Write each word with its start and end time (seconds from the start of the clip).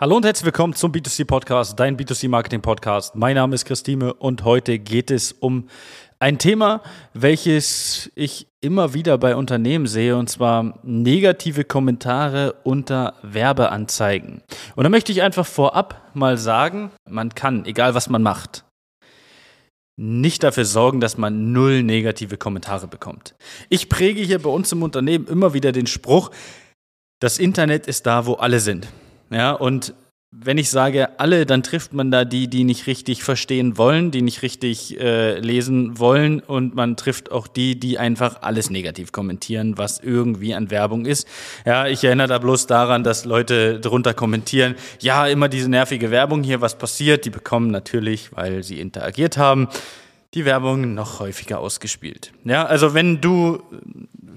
Hallo 0.00 0.14
und 0.14 0.24
herzlich 0.24 0.44
willkommen 0.44 0.74
zum 0.74 0.92
B2C 0.92 1.24
Podcast, 1.24 1.76
dein 1.80 1.96
B2C 1.96 2.28
Marketing 2.28 2.62
Podcast. 2.62 3.16
Mein 3.16 3.34
Name 3.34 3.56
ist 3.56 3.64
Christine 3.64 4.14
und 4.14 4.44
heute 4.44 4.78
geht 4.78 5.10
es 5.10 5.32
um 5.32 5.68
ein 6.20 6.38
Thema, 6.38 6.84
welches 7.14 8.08
ich 8.14 8.46
immer 8.60 8.94
wieder 8.94 9.18
bei 9.18 9.34
Unternehmen 9.34 9.88
sehe, 9.88 10.16
und 10.16 10.30
zwar 10.30 10.78
negative 10.84 11.64
Kommentare 11.64 12.54
unter 12.62 13.14
Werbeanzeigen. 13.22 14.40
Und 14.76 14.84
da 14.84 14.88
möchte 14.88 15.10
ich 15.10 15.22
einfach 15.22 15.44
vorab 15.44 16.12
mal 16.14 16.38
sagen, 16.38 16.92
man 17.10 17.34
kann, 17.34 17.64
egal 17.64 17.96
was 17.96 18.08
man 18.08 18.22
macht, 18.22 18.64
nicht 19.96 20.44
dafür 20.44 20.64
sorgen, 20.64 21.00
dass 21.00 21.18
man 21.18 21.50
null 21.50 21.82
negative 21.82 22.36
Kommentare 22.36 22.86
bekommt. 22.86 23.34
Ich 23.68 23.88
präge 23.88 24.20
hier 24.20 24.40
bei 24.40 24.50
uns 24.50 24.70
im 24.70 24.84
Unternehmen 24.84 25.26
immer 25.26 25.54
wieder 25.54 25.72
den 25.72 25.88
Spruch, 25.88 26.30
das 27.18 27.40
Internet 27.40 27.88
ist 27.88 28.06
da, 28.06 28.26
wo 28.26 28.34
alle 28.34 28.60
sind. 28.60 28.86
Ja, 29.30 29.52
und 29.52 29.94
wenn 30.30 30.58
ich 30.58 30.68
sage 30.68 31.18
alle, 31.18 31.46
dann 31.46 31.62
trifft 31.62 31.94
man 31.94 32.10
da 32.10 32.26
die, 32.26 32.48
die 32.48 32.64
nicht 32.64 32.86
richtig 32.86 33.24
verstehen 33.24 33.78
wollen, 33.78 34.10
die 34.10 34.20
nicht 34.20 34.42
richtig 34.42 35.00
äh, 35.00 35.38
lesen 35.38 35.98
wollen 35.98 36.40
und 36.40 36.74
man 36.74 36.96
trifft 36.96 37.32
auch 37.32 37.46
die, 37.46 37.80
die 37.80 37.98
einfach 37.98 38.42
alles 38.42 38.68
negativ 38.68 39.10
kommentieren, 39.10 39.78
was 39.78 40.00
irgendwie 40.00 40.54
an 40.54 40.70
Werbung 40.70 41.06
ist. 41.06 41.26
Ja, 41.64 41.86
ich 41.86 42.04
erinnere 42.04 42.28
da 42.28 42.38
bloß 42.38 42.66
daran, 42.66 43.04
dass 43.04 43.24
Leute 43.24 43.80
drunter 43.80 44.12
kommentieren, 44.12 44.74
ja, 45.00 45.26
immer 45.26 45.48
diese 45.48 45.70
nervige 45.70 46.10
Werbung 46.10 46.42
hier, 46.42 46.60
was 46.60 46.76
passiert? 46.76 47.24
Die 47.24 47.30
bekommen 47.30 47.70
natürlich, 47.70 48.30
weil 48.36 48.62
sie 48.62 48.80
interagiert 48.80 49.38
haben, 49.38 49.68
die 50.34 50.44
Werbung 50.44 50.92
noch 50.92 51.20
häufiger 51.20 51.58
ausgespielt. 51.58 52.32
Ja, 52.44 52.66
also 52.66 52.92
wenn 52.92 53.22
du 53.22 53.62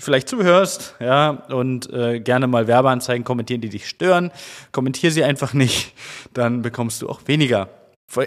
vielleicht 0.02 0.28
zuhörst, 0.28 0.96
ja, 1.00 1.30
und 1.30 1.92
äh, 1.94 2.20
gerne 2.20 2.48
mal 2.48 2.68
Werbeanzeigen 2.68 3.24
kommentieren, 3.24 3.62
die 3.62 3.70
dich 3.70 3.88
stören, 3.88 4.32
kommentier 4.72 5.12
sie 5.12 5.24
einfach 5.24 5.54
nicht, 5.54 5.94
dann 6.34 6.62
bekommst 6.62 7.02
du 7.02 7.10
auch 7.10 7.22
weniger, 7.26 7.70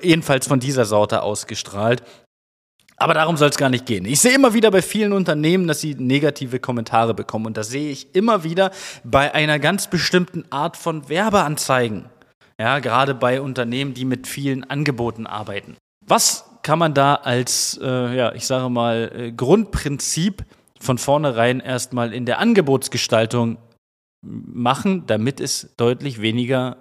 jedenfalls 0.02 0.46
von 0.46 0.60
dieser 0.60 0.84
Sorte 0.84 1.22
ausgestrahlt. 1.22 2.02
Aber 2.96 3.14
darum 3.14 3.36
soll 3.36 3.48
es 3.48 3.56
gar 3.56 3.70
nicht 3.70 3.86
gehen. 3.86 4.04
Ich 4.04 4.20
sehe 4.20 4.34
immer 4.34 4.54
wieder 4.54 4.70
bei 4.70 4.80
vielen 4.80 5.12
Unternehmen, 5.12 5.66
dass 5.66 5.80
sie 5.80 5.96
negative 5.96 6.60
Kommentare 6.60 7.12
bekommen. 7.12 7.46
Und 7.46 7.56
das 7.56 7.68
sehe 7.68 7.90
ich 7.90 8.14
immer 8.14 8.44
wieder 8.44 8.70
bei 9.02 9.34
einer 9.34 9.58
ganz 9.58 9.90
bestimmten 9.90 10.44
Art 10.50 10.76
von 10.76 11.08
Werbeanzeigen. 11.08 12.04
Ja, 12.58 12.78
gerade 12.78 13.14
bei 13.14 13.40
Unternehmen, 13.40 13.94
die 13.94 14.04
mit 14.04 14.28
vielen 14.28 14.62
Angeboten 14.62 15.26
arbeiten. 15.26 15.76
Was 16.06 16.44
kann 16.62 16.78
man 16.78 16.94
da 16.94 17.16
als, 17.16 17.78
äh, 17.82 18.16
ja, 18.16 18.32
ich 18.32 18.46
sage 18.46 18.70
mal, 18.70 19.10
äh, 19.14 19.32
Grundprinzip 19.32 20.44
von 20.84 20.98
vornherein 20.98 21.60
erstmal 21.60 22.12
in 22.12 22.26
der 22.26 22.38
Angebotsgestaltung 22.38 23.58
machen, 24.22 25.06
damit 25.06 25.40
es 25.40 25.74
deutlich 25.76 26.20
weniger 26.20 26.76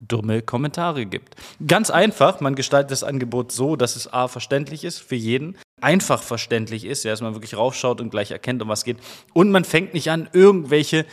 dumme 0.00 0.42
Kommentare 0.42 1.06
gibt. 1.06 1.34
Ganz 1.66 1.90
einfach, 1.90 2.40
man 2.40 2.54
gestaltet 2.54 2.92
das 2.92 3.02
Angebot 3.02 3.52
so, 3.52 3.76
dass 3.76 3.96
es 3.96 4.12
A 4.12 4.28
verständlich 4.28 4.84
ist 4.84 4.98
für 4.98 5.16
jeden, 5.16 5.56
einfach 5.80 6.22
verständlich 6.22 6.84
ist, 6.84 7.04
ja, 7.04 7.10
dass 7.10 7.20
man 7.20 7.34
wirklich 7.34 7.56
raufschaut 7.56 8.00
und 8.00 8.10
gleich 8.10 8.30
erkennt, 8.30 8.62
um 8.62 8.68
was 8.68 8.84
geht. 8.84 8.98
Und 9.34 9.50
man 9.50 9.64
fängt 9.64 9.94
nicht 9.94 10.10
an, 10.10 10.28
irgendwelche 10.32 11.04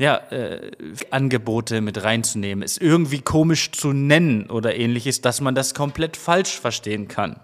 ja, 0.00 0.16
äh, 0.30 0.70
Angebote 1.10 1.80
mit 1.80 2.02
reinzunehmen, 2.02 2.62
es 2.62 2.78
irgendwie 2.78 3.20
komisch 3.20 3.72
zu 3.72 3.92
nennen 3.92 4.50
oder 4.50 4.74
ähnliches, 4.74 5.20
dass 5.20 5.40
man 5.40 5.54
das 5.54 5.74
komplett 5.74 6.16
falsch 6.16 6.58
verstehen 6.58 7.08
kann. 7.08 7.40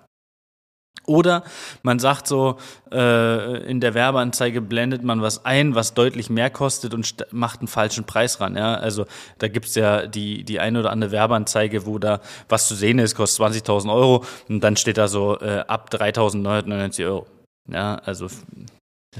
Oder 1.08 1.42
man 1.82 1.98
sagt 1.98 2.26
so, 2.26 2.58
äh, 2.92 3.62
in 3.66 3.80
der 3.80 3.94
Werbeanzeige 3.94 4.60
blendet 4.60 5.02
man 5.02 5.22
was 5.22 5.46
ein, 5.46 5.74
was 5.74 5.94
deutlich 5.94 6.28
mehr 6.28 6.50
kostet 6.50 6.92
und 6.92 7.24
macht 7.32 7.60
einen 7.60 7.68
falschen 7.68 8.04
Preis 8.04 8.40
ran. 8.40 8.56
Ja? 8.56 8.74
Also 8.74 9.06
da 9.38 9.48
gibt's 9.48 9.74
ja 9.74 10.06
die, 10.06 10.44
die 10.44 10.60
eine 10.60 10.80
oder 10.80 10.90
andere 10.90 11.10
Werbeanzeige, 11.10 11.86
wo 11.86 11.98
da 11.98 12.20
was 12.50 12.68
zu 12.68 12.74
sehen 12.74 12.98
ist, 12.98 13.14
kostet 13.14 13.66
20.000 13.66 13.92
Euro 13.92 14.24
und 14.50 14.60
dann 14.60 14.76
steht 14.76 14.98
da 14.98 15.08
so 15.08 15.40
äh, 15.40 15.64
ab 15.66 15.88
3.999 15.90 17.04
Euro. 17.06 17.26
Ja, 17.70 17.96
also 17.96 18.28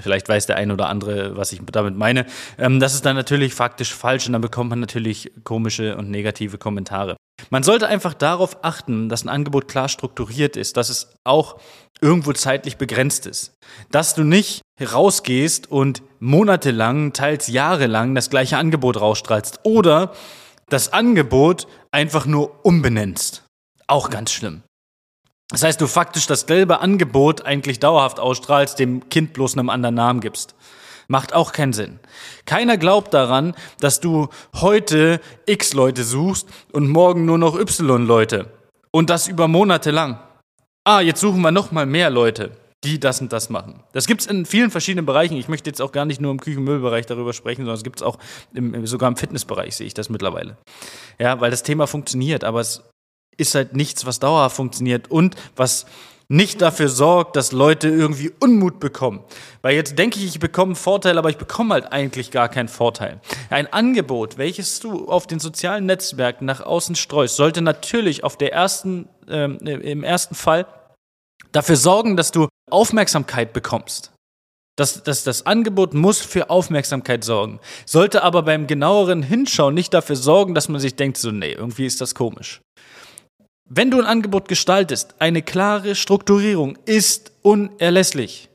Vielleicht 0.01 0.29
weiß 0.29 0.47
der 0.47 0.57
ein 0.57 0.71
oder 0.71 0.89
andere, 0.89 1.37
was 1.37 1.53
ich 1.53 1.61
damit 1.65 1.97
meine. 1.97 2.27
Ähm, 2.59 2.79
das 2.79 2.95
ist 2.95 3.07
dann 3.07 3.17
natürlich 3.17 3.55
faktisch 3.55 3.95
falsch 3.95 4.27
und 4.27 4.35
dann 4.35 4.43
bekommt 4.43 4.71
man 4.71 4.81
natürlich 4.81 5.33
komische 5.45 5.97
und 5.97 6.11
negative 6.11 6.59
Kommentare. 6.59 7.17
Man 7.51 7.63
sollte 7.63 7.89
einfach 7.89 8.15
darauf 8.15 8.65
achten, 8.65 9.09
dass 9.09 9.25
ein 9.25 9.29
Angebot 9.29 9.69
klar 9.69 9.89
strukturiert 9.89 10.57
ist, 10.57 10.77
dass 10.77 10.89
es 10.89 11.15
auch 11.25 11.59
irgendwo 12.01 12.33
zeitlich 12.33 12.77
begrenzt 12.77 13.27
ist. 13.27 13.55
Dass 13.91 14.15
du 14.15 14.25
nicht 14.25 14.63
rausgehst 14.81 15.71
und 15.71 16.03
monatelang, 16.21 17.13
teils 17.13 17.49
jahrelang 17.49 18.15
das 18.15 18.31
gleiche 18.31 18.59
Angebot 18.59 19.01
rausstrahlst 19.01 19.61
oder 19.63 20.13
das 20.69 20.93
Angebot 20.93 21.67
einfach 21.91 22.27
nur 22.27 22.65
umbenennst. 22.65 23.45
Auch 23.87 24.11
ganz 24.11 24.33
schlimm. 24.33 24.63
Das 25.51 25.63
heißt, 25.63 25.81
du 25.81 25.87
faktisch 25.87 26.27
dasselbe 26.27 26.81
Angebot 26.81 27.47
eigentlich 27.47 27.81
dauerhaft 27.81 28.21
ausstrahlst, 28.21 28.79
dem 28.79 29.09
Kind 29.09 29.33
bloß 29.33 29.57
einem 29.57 29.71
anderen 29.71 29.95
Namen 29.95 30.21
gibst. 30.21 30.55
Macht 31.11 31.35
auch 31.35 31.53
keinen 31.53 31.73
Sinn. 31.73 32.01
Keiner 32.45 32.77
glaubt 32.77 33.15
daran, 33.15 33.55
dass 33.81 34.01
du 34.01 34.29
heute 34.55 35.21
X 35.47 35.73
Leute 35.73 36.05
suchst 36.05 36.47
und 36.73 36.89
morgen 36.89 37.25
nur 37.25 37.39
noch 37.39 37.59
Y 37.59 38.07
Leute. 38.07 38.53
Und 38.91 39.09
das 39.09 39.27
über 39.27 39.49
Monate 39.49 39.91
lang. 39.91 40.21
Ah, 40.85 41.01
jetzt 41.01 41.21
suchen 41.21 41.41
wir 41.41 41.51
noch 41.51 41.73
mal 41.73 41.87
mehr 41.87 42.11
Leute, 42.11 42.51
die 42.85 43.01
das 43.01 43.23
und 43.23 43.33
das 43.33 43.49
machen. 43.49 43.83
Das 43.93 44.07
gibt's 44.07 44.27
in 44.27 44.45
vielen 44.45 44.71
verschiedenen 44.71 45.07
Bereichen. 45.07 45.37
Ich 45.37 45.49
möchte 45.49 45.71
jetzt 45.71 45.81
auch 45.81 45.93
gar 45.93 46.05
nicht 46.05 46.21
nur 46.21 46.31
im 46.31 46.41
Küchenmüllbereich 46.41 47.07
darüber 47.07 47.33
sprechen, 47.33 47.63
sondern 47.63 47.77
es 47.77 47.85
gibt's 47.85 48.03
auch 48.03 48.19
im, 48.53 48.87
sogar 48.87 49.09
im 49.09 49.17
Fitnessbereich 49.17 49.77
sehe 49.77 49.87
ich 49.87 49.95
das 49.95 50.11
mittlerweile. 50.11 50.59
Ja, 51.19 51.41
weil 51.41 51.51
das 51.51 51.63
Thema 51.63 51.87
funktioniert, 51.87 52.45
aber 52.45 52.61
es 52.61 52.83
ist 53.39 53.55
halt 53.55 53.75
nichts, 53.75 54.05
was 54.05 54.19
dauerhaft 54.19 54.57
funktioniert 54.57 55.11
und 55.11 55.37
was 55.57 55.87
nicht 56.29 56.61
dafür 56.61 56.89
sorgt, 56.89 57.37
dass 57.37 57.53
Leute 57.53 57.89
irgendwie 57.89 58.31
Unmut 58.39 58.81
bekommen. 58.81 59.25
Weil 59.63 59.75
jetzt 59.75 59.99
denke 59.99 60.19
ich, 60.19 60.27
ich 60.27 60.41
bekomme 60.41 60.71
einen 60.71 60.77
Vorteil, 60.77 61.17
aber 61.17 61.31
ich 61.31 61.39
bekomme 61.39 61.73
halt 61.73 61.91
eigentlich 61.91 62.31
gar 62.31 62.51
keinen 62.51 62.69
Vorteil. 62.69 63.21
Ein 63.49 63.73
Angebot, 63.73 64.37
welches 64.37 64.79
du 64.81 65.09
auf 65.09 65.27
den 65.27 65.39
sozialen 65.41 65.87
Netzwerken 65.87 66.45
nach 66.45 66.61
außen 66.61 66.97
streust, 66.97 67.37
sollte 67.37 67.63
natürlich 67.63 68.25
auf 68.25 68.37
der 68.37 68.53
ersten, 68.53 69.09
ähm, 69.27 69.57
im 69.59 70.05
ersten 70.05 70.35
Fall 70.35 70.67
dafür 71.53 71.77
sorgen, 71.77 72.17
dass 72.17 72.31
du 72.31 72.49
Aufmerksamkeit 72.71 73.55
bekommst. 73.55 74.13
Das, 74.77 75.03
das, 75.03 75.25
das 75.25 75.45
Angebot 75.47 75.95
muss 75.95 76.21
für 76.21 76.51
Aufmerksamkeit 76.51 77.25
sorgen, 77.25 77.59
sollte 77.85 78.23
aber 78.23 78.43
beim 78.43 78.67
genaueren 78.69 79.25
Hinschauen 79.25 79.75
nicht 79.75 79.93
dafür 79.93 80.15
sorgen, 80.15 80.55
dass 80.55 80.69
man 80.69 80.81
sich 80.81 80.95
denkt, 80.95 81.17
so, 81.17 81.33
nee, 81.33 81.53
irgendwie 81.53 81.87
ist 81.87 82.01
das 82.01 82.15
komisch. 82.15 82.61
Wenn 83.71 83.91
du 83.91 83.99
ein 83.99 84.07
Angebot 84.07 84.49
gestaltest, 84.49 85.17
eine 85.19 85.43
klare 85.43 85.95
Strukturierung 85.95 86.79
ist 86.87 87.33
unerlässlich. 87.43 88.49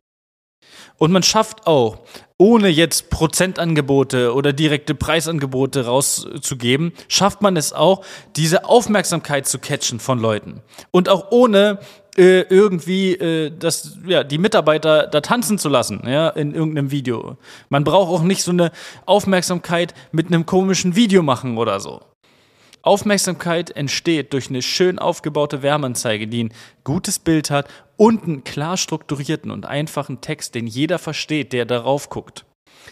Und 0.98 1.12
man 1.12 1.22
schafft 1.22 1.68
auch, 1.68 2.00
ohne 2.40 2.68
jetzt 2.68 3.12
Prozentangebote 3.12 4.34
oder 4.34 4.54
direkte 4.54 4.96
Preisangebote 4.96 5.86
rauszugeben, 5.86 6.94
schafft 7.08 7.44
man 7.44 7.58
es 7.58 7.74
auch, 7.74 8.04
diese 8.36 8.66
Aufmerksamkeit 8.66 9.48
zu 9.48 9.60
catchen 9.60 10.00
von 10.00 10.18
Leuten. 10.20 10.62
Und 10.90 11.10
auch 11.10 11.30
ohne 11.30 11.80
äh, 12.18 12.42
irgendwie 12.42 13.14
äh, 13.14 13.52
das, 13.58 13.98
ja, 14.08 14.24
die 14.24 14.40
Mitarbeiter 14.40 15.06
da 15.06 15.22
tanzen 15.22 15.60
zu 15.60 15.70
lassen, 15.70 16.02
ja, 16.08 16.30
in 16.30 16.56
irgendeinem 16.56 16.90
Video. 16.90 17.38
Man 17.70 17.84
braucht 17.84 18.10
auch 18.10 18.24
nicht 18.24 18.44
so 18.44 18.52
eine 18.52 18.72
Aufmerksamkeit 19.06 19.94
mit 20.12 20.28
einem 20.28 20.46
komischen 20.48 20.96
Video 20.96 21.22
machen 21.22 21.58
oder 21.58 21.80
so. 21.80 22.02
Aufmerksamkeit 22.84 23.72
entsteht 23.72 24.34
durch 24.34 24.50
eine 24.50 24.62
schön 24.62 25.00
aufgebaute 25.00 25.62
Werbeanzeige, 25.64 26.28
die 26.28 26.44
ein 26.44 26.54
gutes 26.84 27.18
Bild 27.18 27.50
hat 27.50 27.70
und 27.96 28.24
einen 28.24 28.44
klar 28.44 28.76
strukturierten 28.76 29.52
und 29.52 29.66
einfachen 29.66 30.20
Text, 30.20 30.54
den 30.54 30.68
jeder 30.68 31.00
versteht, 31.00 31.54
der 31.54 31.66
darauf 31.66 32.10
guckt. 32.10 32.46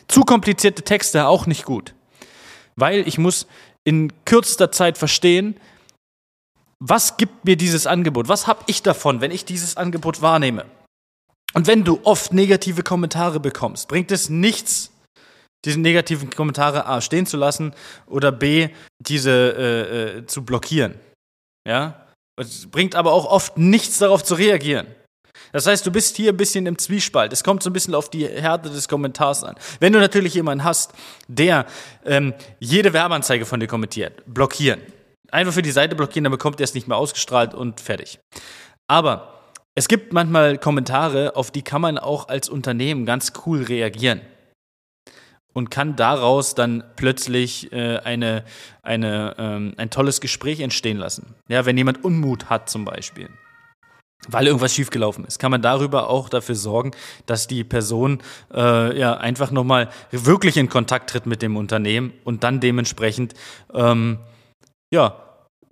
Zu 0.07 0.22
komplizierte 0.22 0.84
Texte 0.84 1.28
auch 1.28 1.46
nicht 1.46 1.66
gut, 1.66 1.94
weil 2.78 3.06
ich 3.06 3.18
muss 3.18 3.47
in 3.84 4.13
kürzester 4.24 4.72
Zeit 4.72 4.97
verstehen, 4.97 5.57
was 6.79 7.17
gibt 7.17 7.46
mir 7.46 7.58
dieses 7.58 7.85
Angebot? 7.85 8.28
Was 8.28 8.47
habe 8.47 8.64
ich 8.67 8.82
davon, 8.82 9.22
wenn 9.22 9.32
ich 9.32 9.46
dieses 9.46 9.78
Angebot 9.78 10.22
wahrnehme? 10.22 10.66
Und 11.53 11.67
wenn 11.67 11.84
du 11.84 11.99
oft 12.03 12.34
negative 12.34 12.82
Kommentare 12.82 13.40
bekommst, 13.40 13.90
bringt 13.90 14.11
es 14.11 14.29
nichts, 14.29 14.91
diese 15.66 15.79
negativen 15.79 16.29
Kommentare 16.29 16.85
A 16.85 17.02
stehen 17.02 17.25
zu 17.25 17.37
lassen 17.37 17.73
oder 18.08 18.31
B, 18.31 18.69
diese 18.99 19.31
äh, 19.31 20.17
äh, 20.19 20.25
zu 20.25 20.43
blockieren. 20.43 20.96
Ja? 21.67 22.08
Es 22.40 22.69
bringt 22.69 22.96
aber 22.96 23.13
auch 23.13 23.25
oft 23.25 23.58
nichts 23.58 23.99
darauf 23.99 24.23
zu 24.23 24.35
reagieren. 24.35 24.87
Das 25.52 25.67
heißt, 25.67 25.85
du 25.85 25.91
bist 25.91 26.16
hier 26.16 26.31
ein 26.31 26.37
bisschen 26.37 26.66
im 26.66 26.78
Zwiespalt. 26.78 27.34
Es 27.34 27.43
kommt 27.43 27.61
so 27.61 27.69
ein 27.69 27.73
bisschen 27.73 27.93
auf 27.93 28.09
die 28.09 28.28
Härte 28.28 28.69
des 28.69 28.87
Kommentars 28.87 29.43
an. 29.43 29.55
Wenn 29.79 29.93
du 29.93 29.99
natürlich 29.99 30.34
jemanden 30.34 30.63
hast, 30.63 30.93
der 31.28 31.66
ähm, 32.05 32.34
jede 32.59 32.93
Werbeanzeige 32.93 33.46
von 33.46 33.59
dir 33.59 33.67
kommentiert, 33.67 34.23
blockieren. 34.25 34.81
Einfach 35.29 35.53
für 35.53 35.61
die 35.61 35.72
Seite 35.72 35.96
blockieren, 35.96 36.25
dann 36.25 36.31
bekommt 36.31 36.59
er 36.59 36.66
es 36.66 36.73
nicht 36.73 36.87
mehr 36.87 36.97
ausgestrahlt 36.97 37.53
und 37.53 37.81
fertig. 37.81 38.19
Aber 38.87 39.41
es 39.75 39.87
gibt 39.87 40.13
manchmal 40.13 40.58
Kommentare, 40.58 41.35
auf 41.35 41.52
die 41.52 41.61
kann 41.61 41.81
man 41.81 41.97
auch 41.97 42.28
als 42.28 42.49
Unternehmen 42.49 43.05
ganz 43.05 43.34
cool 43.46 43.63
reagieren. 43.63 44.22
Und 45.53 45.70
kann 45.72 45.96
daraus 45.96 46.56
dann 46.56 46.84
plötzlich 46.96 47.72
äh, 47.72 47.98
eine, 47.98 48.44
eine, 48.84 49.36
ähm, 49.38 49.74
ein 49.78 49.90
tolles 49.90 50.22
Gespräch 50.22 50.59
entstehen 50.59 50.98
lassen. 50.98 51.36
Ja, 51.48 51.66
wenn 51.66 51.78
jemand 51.78 52.03
Unmut 52.03 52.50
hat 52.50 52.70
zum 52.70 52.86
Beispiel, 52.86 53.30
weil 54.28 54.48
irgendwas 54.48 54.74
schiefgelaufen 54.74 55.26
ist, 55.26 55.40
kann 55.40 55.52
man 55.52 55.62
darüber 55.62 56.09
auch 56.09 56.30
dafür 56.30 56.56
sorgen, 56.56 56.92
dass 57.26 57.48
die 57.48 57.64
Person 57.64 58.22
äh, 58.53 58.98
ja 58.98 59.18
einfach 59.18 59.52
nochmal 59.52 59.90
wirklich 60.12 60.58
in 60.58 60.70
Kontakt 60.70 61.09
tritt 61.09 61.26
mit 61.26 61.42
dem 61.42 61.58
Unternehmen 61.58 62.14
und 62.24 62.44
dann 62.44 62.59
dementsprechend 62.59 63.34
ähm, 63.74 64.20
ja 64.92 65.22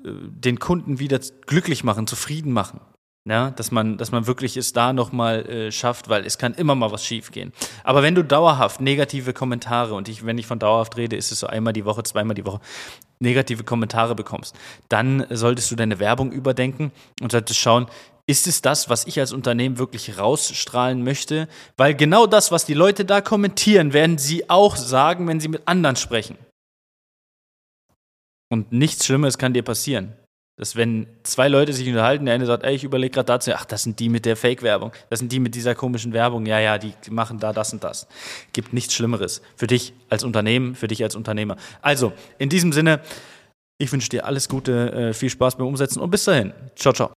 äh, 0.03 0.09
den 0.11 0.59
Kunden 0.59 0.99
wieder 0.99 1.19
glücklich 1.45 1.83
machen, 1.83 2.07
zufrieden 2.07 2.51
machen. 2.51 2.81
Ja, 3.29 3.51
dass 3.51 3.69
man, 3.69 3.97
dass 3.97 4.11
man 4.11 4.25
wirklich 4.25 4.57
es 4.57 4.73
da 4.73 4.91
nochmal 4.91 5.45
äh, 5.45 5.71
schafft, 5.71 6.09
weil 6.09 6.25
es 6.25 6.39
kann 6.39 6.55
immer 6.55 6.73
mal 6.73 6.91
was 6.91 7.05
schiefgehen. 7.05 7.53
Aber 7.83 8.01
wenn 8.01 8.15
du 8.15 8.23
dauerhaft 8.23 8.81
negative 8.81 9.33
Kommentare, 9.33 9.93
und 9.93 10.09
ich, 10.09 10.25
wenn 10.25 10.39
ich 10.39 10.47
von 10.47 10.57
dauerhaft 10.57 10.97
rede, 10.97 11.15
ist 11.15 11.31
es 11.31 11.41
so 11.41 11.45
einmal 11.45 11.73
die 11.73 11.85
Woche, 11.85 12.01
zweimal 12.01 12.33
die 12.33 12.43
Woche, 12.43 12.59
negative 13.19 13.63
Kommentare 13.63 14.15
bekommst, 14.15 14.55
dann 14.87 15.27
solltest 15.29 15.69
du 15.69 15.75
deine 15.75 15.99
Werbung 15.99 16.31
überdenken 16.31 16.91
und 17.21 17.31
solltest 17.31 17.59
schauen, 17.59 17.85
ist 18.25 18.47
es 18.47 18.63
das, 18.63 18.89
was 18.89 19.05
ich 19.05 19.19
als 19.19 19.31
Unternehmen 19.31 19.77
wirklich 19.77 20.17
rausstrahlen 20.17 21.03
möchte? 21.03 21.47
Weil 21.77 21.93
genau 21.93 22.25
das, 22.25 22.51
was 22.51 22.65
die 22.65 22.73
Leute 22.73 23.05
da 23.05 23.21
kommentieren, 23.21 23.93
werden 23.93 24.17
sie 24.17 24.49
auch 24.49 24.75
sagen, 24.75 25.27
wenn 25.27 25.39
sie 25.39 25.49
mit 25.49 25.67
anderen 25.67 25.97
sprechen. 25.97 26.35
Und 28.51 28.71
nichts 28.71 29.05
Schlimmes 29.05 29.37
kann 29.37 29.53
dir 29.53 29.63
passieren 29.63 30.15
dass 30.59 30.75
wenn 30.75 31.07
zwei 31.23 31.47
Leute 31.47 31.71
sich 31.71 31.87
unterhalten, 31.87 32.25
der 32.25 32.35
eine 32.35 32.45
sagt, 32.45 32.65
ey, 32.65 32.75
ich 32.75 32.83
überlege 32.83 33.13
gerade 33.13 33.27
dazu, 33.27 33.51
ach, 33.55 33.63
das 33.63 33.83
sind 33.83 33.97
die 33.97 34.09
mit 34.09 34.25
der 34.25 34.35
Fake-Werbung, 34.35 34.91
das 35.09 35.19
sind 35.19 35.31
die 35.31 35.39
mit 35.39 35.55
dieser 35.55 35.73
komischen 35.73 36.11
Werbung, 36.11 36.45
ja, 36.45 36.59
ja, 36.59 36.77
die 36.77 36.93
machen 37.09 37.39
da 37.39 37.53
das 37.53 37.71
und 37.71 37.81
das. 37.81 38.07
Gibt 38.51 38.73
nichts 38.73 38.93
Schlimmeres 38.93 39.41
für 39.55 39.67
dich 39.67 39.93
als 40.09 40.25
Unternehmen, 40.25 40.75
für 40.75 40.89
dich 40.89 41.01
als 41.01 41.15
Unternehmer. 41.15 41.55
Also, 41.81 42.11
in 42.39 42.49
diesem 42.49 42.73
Sinne, 42.73 42.99
ich 43.77 43.89
wünsche 43.91 44.09
dir 44.09 44.25
alles 44.25 44.49
Gute, 44.49 44.91
äh, 44.91 45.13
viel 45.13 45.29
Spaß 45.29 45.57
beim 45.57 45.67
Umsetzen 45.67 46.01
und 46.01 46.11
bis 46.11 46.25
dahin. 46.25 46.51
Ciao, 46.75 46.93
ciao. 46.93 47.13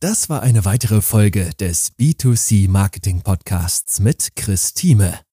Das 0.00 0.28
war 0.28 0.42
eine 0.42 0.66
weitere 0.66 1.00
Folge 1.00 1.50
des 1.58 1.96
B2C 1.96 2.68
Marketing 2.68 3.22
Podcasts 3.22 3.98
mit 3.98 4.36
Chris 4.36 4.74
Thieme. 4.74 5.27